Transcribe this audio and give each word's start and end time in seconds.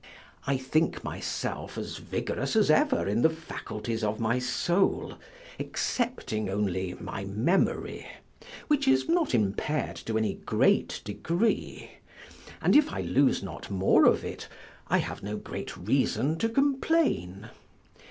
I 0.47 0.57
think 0.57 1.03
myself 1.03 1.77
as 1.77 1.97
vigorous 1.97 2.55
as 2.55 2.71
ever 2.71 3.07
in 3.07 3.21
the 3.21 3.29
faculties 3.29 4.03
of 4.03 4.19
my 4.19 4.39
soul, 4.39 5.13
excepting 5.59 6.49
only 6.49 6.95
my 6.95 7.25
memory, 7.25 8.07
which 8.67 8.87
is 8.87 9.07
not 9.07 9.35
impair'd 9.35 9.97
to 10.07 10.17
any 10.17 10.33
great 10.43 11.01
degree; 11.05 11.91
and 12.63 12.75
if 12.75 12.91
I 12.91 13.01
lose 13.01 13.43
not 13.43 13.69
more 13.69 14.05
of 14.05 14.25
it, 14.25 14.47
I 14.87 14.97
have 14.97 15.21
no 15.21 15.37
great 15.37 15.77
reason 15.77 16.39
to 16.39 16.49
complain. 16.49 17.49